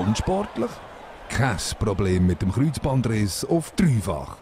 [0.00, 0.70] Unsportlich?
[1.28, 4.38] Kein Problem mit dem Kreuzbandriss auf dreifach.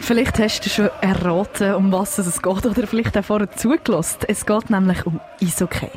[0.00, 4.18] Vielleicht hast du schon erraten, um was es geht, oder vielleicht auch vorher zugelassen.
[4.28, 5.90] Es geht nämlich um Eishockey.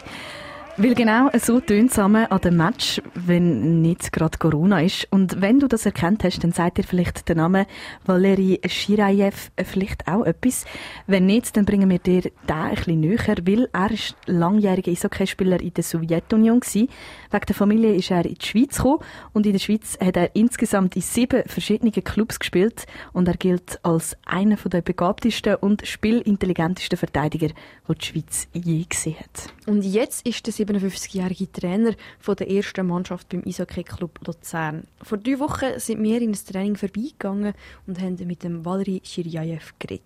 [0.80, 5.08] Weil genau so tönt es an dem Match, wenn nicht gerade Corona ist.
[5.10, 7.66] Und wenn du das erkannt hast, dann sagt dir vielleicht der Name
[8.06, 10.66] Valery Shirayev vielleicht auch etwas.
[11.08, 15.60] Wenn nicht, dann bringen wir dir den ein bisschen näher, weil er ist langjähriger Eishockeyspieler
[15.62, 16.88] in der Sowjetunion war.
[17.32, 19.00] Wegen der Familie ist er in die Schweiz gekommen
[19.34, 23.80] und in der Schweiz hat er insgesamt in sieben verschiedenen Clubs gespielt und er gilt
[23.82, 29.52] als einer der begabtesten und spielintelligentesten Verteidiger, die die Schweiz je gesehen hat.
[29.66, 34.84] Und jetzt ist der 57-jährige Trainer von der ersten Mannschaft beim Eishockey-Club Luzern.
[35.02, 37.54] Vor drei Wochen sind wir in ein Training vorbeigegangen
[37.86, 40.04] und haben mit dem Valery Shiryaev geredet.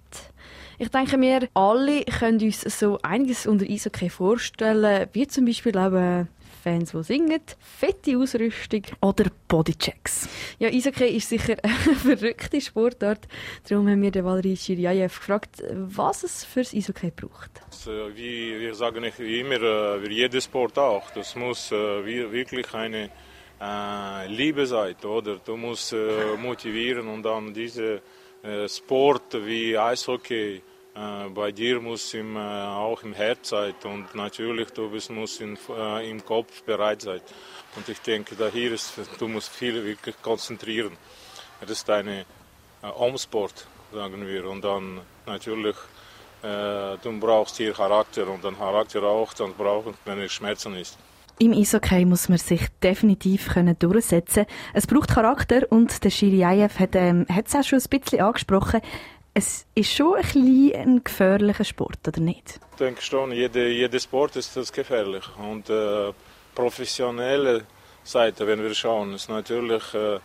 [0.77, 6.27] Ich denke, wir alle können uns so einiges unter Eishockey vorstellen, wie zum Beispiel eben
[6.61, 8.83] Fans, die singen, fette Ausrüstung.
[9.01, 10.29] Oder Bodychecks.
[10.59, 13.27] Ja, Eishockey ist sicher eine verrückte Sportart.
[13.67, 17.51] Darum haben wir den Valery Shiryaev gefragt, was es für das Eishockey braucht.
[18.15, 21.09] Wie wir sagen immer, äh, wie jeder Sport auch.
[21.11, 23.09] Das muss äh, wirklich eine
[23.59, 25.37] äh, Liebe sein, oder?
[25.37, 25.95] Du musst
[26.37, 28.01] motivieren und dann diese
[28.67, 30.61] Sport wie Eishockey
[30.93, 35.57] bei dir muss im, äh, auch im Herz sein und natürlich du bist, musst in,
[35.69, 37.21] äh, im Kopf bereit sein.
[37.75, 40.97] Und ich denke, da hier ist, du musst viel wirklich konzentrieren.
[41.61, 42.25] Das ist eine
[42.97, 44.45] Umsport, sagen wir.
[44.49, 45.75] Und dann natürlich,
[46.43, 50.97] äh, du brauchst hier Charakter und dann Charakter auch, dann brauchen, wenn es Schmerzen ist.
[51.39, 54.45] Im Eishockey muss man sich definitiv können durchsetzen.
[54.73, 58.81] Es braucht Charakter und der Shiriayev hat ähm, es auch schon ein bisschen angesprochen
[59.33, 62.59] es ist schon ein, bisschen ein gefährlicher Sport, oder nicht?
[62.71, 65.23] Ich denke schon, jeder, jeder Sport ist das gefährlich.
[65.37, 66.11] Und äh,
[66.53, 67.63] professionelle
[68.03, 70.19] Seite, wenn wir schauen, ist natürlich, äh,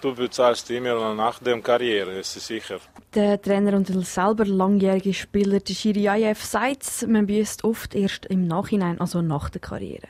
[0.00, 2.78] du bezahlst immer nach der Karriere, ist sicher.
[3.14, 8.46] Der Trainer und der selber langjährige Spieler, der Shiriayev, sagt, man büßt oft erst im
[8.46, 10.08] Nachhinein, also nach der Karriere.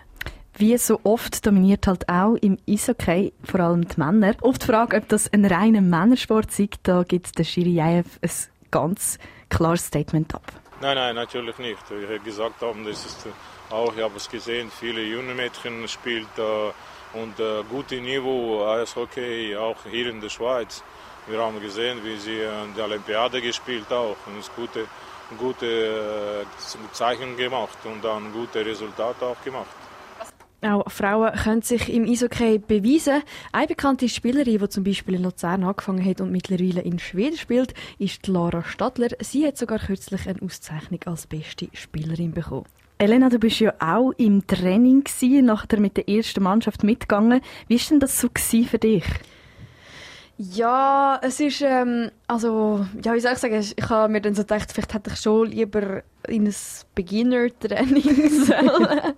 [0.61, 4.35] Wie so oft dominiert halt auch im Eishockey vor allem die Männer.
[4.41, 8.31] Oft fragt, ob das ein reiner Männersport ist, da gibt der Schiriaev ein
[8.73, 9.21] ganz
[9.51, 10.43] klares Statement ab.
[10.81, 11.79] Nein, nein, natürlich nicht.
[11.91, 13.29] Ich habe gesagt, das ist
[13.71, 16.27] auch, ich habe es gesehen, viele junge Mädchen spielen
[17.13, 20.83] und äh, gutes Niveau Eishockey auch hier in der Schweiz.
[21.29, 24.87] Wir haben gesehen, wie sie in der Olympiade gespielt auch und es gute,
[25.39, 29.88] gute äh, Zeichen gemacht und dann gute Resultate auch gemacht.
[30.61, 33.23] Auch Frauen können sich im Eishockey beweisen.
[33.53, 37.75] Eine bekannte Spielerin, die zum Beispiel in Luzern angefangen hat und mittlerweile in Schweden spielt,
[38.01, 39.11] ist Lara Stadler.
[39.21, 42.65] Sie hat sogar kürzlich eine Auszeichnung als beste Spielerin bekommen.
[42.99, 47.41] Elena, du bist ja auch im Training gewesen, nachher mit der ersten Mannschaft mitgegangen.
[47.69, 49.05] Wie war denn das so für dich?
[50.41, 54.43] Ja, es ist, ähm, also, ja, wie soll ich sagen, ich habe mir dann so
[54.43, 56.55] gedacht, vielleicht hätte ich schon lieber in ein
[56.95, 59.15] Beginner-Training sollen.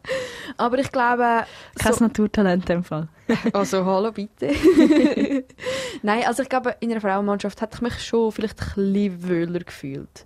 [0.57, 1.45] Aber ich glaube...
[1.79, 3.09] Kein so, Naturtalent in dem Fall.
[3.53, 4.49] also, hallo, bitte.
[6.03, 9.61] Nein, also ich glaube, in einer Frauenmannschaft hätte ich mich schon vielleicht ein bisschen wohler
[9.61, 10.25] gefühlt.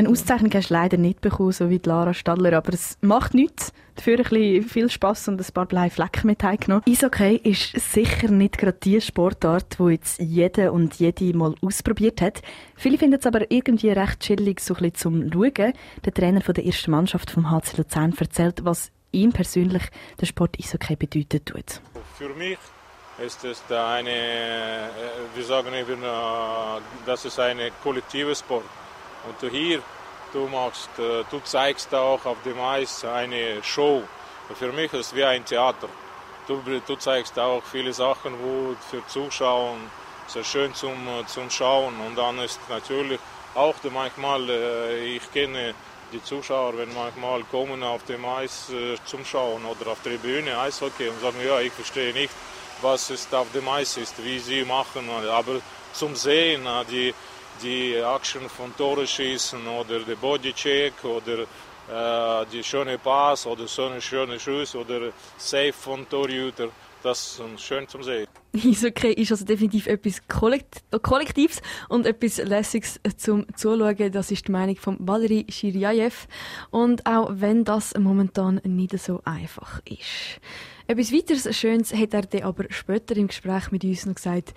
[0.00, 3.70] Eine Auszeichnung hast du leider nicht bekommen, so wie Lara Stadler, aber es macht nichts.
[3.96, 6.82] Dafür ein bisschen viel Spass und ein paar blaue Flecken mit heimgenommen.
[6.88, 12.40] Eishockey ist sicher nicht gerade die Sportart, die jetzt jeder und jede mal ausprobiert hat.
[12.76, 15.74] Viele finden es aber irgendwie recht chillig, so ein bisschen zum Schauen.
[16.02, 19.82] Der Trainer der ersten Mannschaft vom HC Luzern erzählt, was ihm persönlich
[20.18, 21.82] der Sport Eishockey bedeutet tut.
[22.16, 22.56] Für mich
[23.22, 24.88] ist es eine, äh,
[25.34, 26.06] wir sagen eben, äh,
[27.04, 28.64] das ist ein kollektiver Sport.
[29.26, 29.82] Und hier,
[30.32, 34.02] du machst, äh, du zeigst auch auf dem Eis eine Show.
[34.54, 35.88] Für mich ist es wie ein Theater.
[36.46, 39.76] Du, du zeigst auch viele Sachen, wo für Zuschauer
[40.26, 41.94] sehr schön zum, äh, zum Schauen.
[42.06, 43.20] Und dann ist natürlich
[43.54, 45.74] auch manchmal, äh, ich kenne
[46.12, 48.72] die Zuschauer, wenn manchmal kommen auf dem Eis
[49.04, 52.32] zum Schauen oder auf der Bühne Eishockey und sagen, ja, ich verstehe nicht,
[52.82, 55.08] was es auf dem Eis ist, wie sie machen.
[55.30, 55.60] Aber
[55.92, 57.14] zum Sehen, die,
[57.62, 63.86] die Action von Tore schießen oder der Bodycheck oder äh, die schöne Pass oder so
[63.86, 66.68] eine schöne Schuss oder Safe von Torhüter.
[67.02, 68.26] Das ist schön zum Sehen.
[68.52, 74.12] Eishockey ist also definitiv etwas Kollektives und etwas Lässiges zum Zuschauen.
[74.12, 76.26] Das ist die Meinung von Valery Shiryaev.
[76.70, 80.40] Und auch wenn das momentan nicht so einfach ist.
[80.90, 84.54] Etwas weiteres Schönes hat er dann aber später im Gespräch mit uns noch gesagt,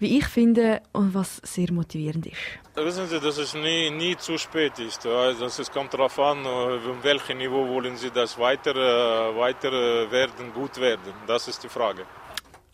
[0.00, 2.34] wie ich finde und was sehr motivierend ist.
[2.74, 5.06] Wissen Sie, dass es nie, nie zu spät ist.
[5.06, 9.70] Also es kommt darauf an, auf welchem Niveau wollen Sie das weiter, äh, weiter
[10.10, 11.12] werden, gut werden.
[11.28, 12.02] Das ist die Frage.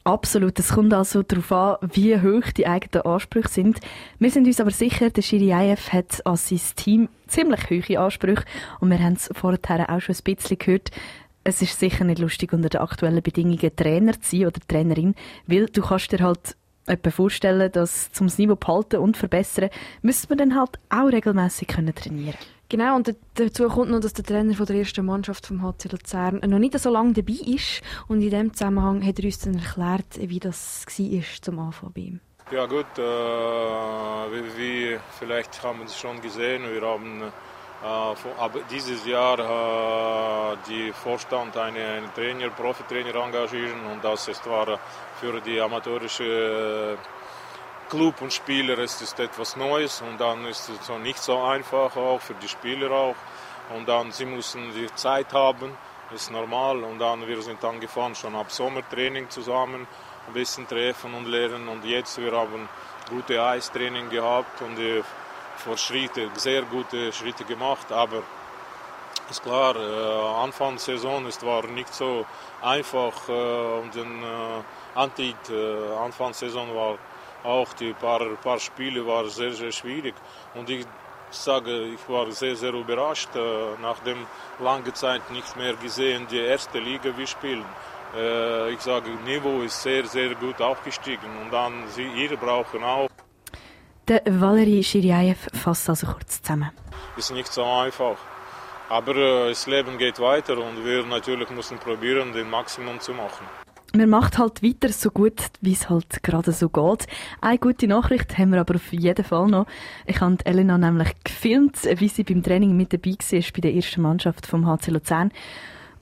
[0.04, 0.58] Absolut.
[0.58, 3.80] Es kommt also darauf an, wie hoch die eigenen Ansprüche sind.
[4.18, 8.44] Wir sind uns aber sicher, der Schiri Ayev hat an sein Team ziemlich hohe Ansprüche.
[8.80, 10.90] Und wir haben es vorher auch schon ein bisschen gehört.
[11.44, 15.14] Es ist sicher nicht lustig, unter den aktuellen Bedingungen Trainer zu sein oder Trainerin,
[15.46, 16.56] weil du kannst dir halt
[16.86, 19.70] etwa vorstellen, dass zum das Niveau behalten und verbessern,
[20.02, 22.34] müsste man dann halt auch regelmäßig trainieren können
[22.68, 26.40] Genau, und dazu kommt noch, dass der Trainer von der ersten Mannschaft vom HC Luzern
[26.46, 27.82] noch nicht so lange dabei ist.
[28.08, 32.00] Und in dem Zusammenhang hat er uns dann erklärt, wie das war zum Anfang bei
[32.00, 32.20] ihm.
[32.50, 37.30] Ja gut, äh, wie, wie, vielleicht haben wir es schon gesehen, wir haben äh,
[37.82, 44.78] aber dieses Jahr äh, die Vorstand einen, Trainer, Profitrainer engagieren und das ist, war
[45.20, 46.96] für die amateurische
[47.90, 51.96] Club und Spieler ist es etwas Neues und dann ist es so nicht so einfach
[51.96, 53.16] auch für die Spieler auch
[53.74, 55.76] und dann sie müssen die Zeit haben,
[56.14, 59.86] ist normal und dann wir sind angefangen schon ab Sommertraining zusammen
[60.28, 62.68] ein bisschen treffen und lernen und jetzt wir haben
[63.10, 65.02] gute Eistraining gehabt und die
[65.56, 68.22] Fortschritte, sehr gute Schritte gemacht, aber
[69.30, 72.26] ist klar, äh, Anfang der Saison ist, war nicht so
[72.60, 76.98] einfach äh, und dann äh, Antit, äh, Anfang der Saison war
[77.44, 80.14] auch die paar, paar Spiele waren sehr, sehr schwierig.
[80.54, 80.86] Und ich
[81.30, 83.40] sage, ich war sehr, sehr überrascht, äh,
[83.80, 84.26] nachdem
[84.60, 87.64] lange Zeit nicht mehr gesehen, die erste Liga wir spielen.
[88.14, 93.11] Äh, ich sage, Niveau ist sehr, sehr gut aufgestiegen und dann sie, ihr brauchen auch.
[94.12, 96.68] Der Valery Shiryaev fasst also kurz zusammen.
[97.16, 98.18] Ist nicht so einfach.
[98.90, 103.46] Aber äh, das Leben geht weiter und wir natürlich müssen probieren, den Maximum zu machen.
[103.94, 107.06] Man macht halt weiter so gut, wie es halt gerade so geht.
[107.40, 109.64] Eine gute Nachricht haben wir aber auf jeden Fall noch.
[110.04, 114.02] Ich habe Elena nämlich gefilmt, wie sie beim Training mit dabei war bei der ersten
[114.02, 115.32] Mannschaft vom HC Luzern.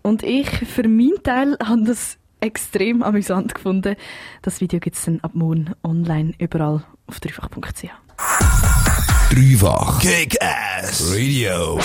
[0.03, 3.95] Und ich, für meinen Teil, habe das extrem amüsant gefunden.
[4.43, 7.91] Das Video gibt es dann ab morgen online überall auf dreifach.ch.
[9.33, 11.81] Dreifach Kick Ass Radio.